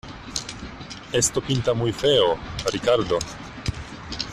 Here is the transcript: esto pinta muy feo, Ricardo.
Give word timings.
esto 1.11 1.41
pinta 1.41 1.75
muy 1.75 1.93
feo, 1.93 2.35
Ricardo. 2.71 3.19